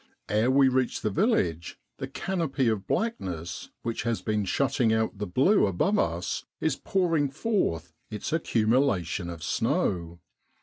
Ere 0.29 0.49
we 0.49 0.67
reach 0.67 1.01
the 1.01 1.11
village, 1.11 1.79
the 1.97 2.07
canopy 2.07 2.67
of 2.67 2.87
blackness 2.87 3.69
which 3.83 4.01
has 4.01 4.23
been 4.23 4.43
shutting 4.43 4.91
out 4.91 5.19
the 5.19 5.27
blue 5.27 5.67
above 5.67 5.99
us 5.99 6.43
is 6.59 6.75
pouring 6.75 7.29
forth 7.29 7.93
its 8.09 8.33
accumulation 8.33 9.29
of 9.29 9.43
snow. 9.43 10.19